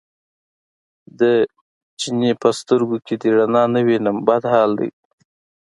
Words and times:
د 1.19 1.21
چیني 1.99 2.31
په 2.41 2.49
سترګو 2.59 2.97
کې 3.05 3.13
دې 3.21 3.29
رڼا 3.37 3.63
نه 3.73 3.81
وینم 3.87 4.17
بد 4.27 4.43
حال 4.51 4.71
دی. 4.79 4.89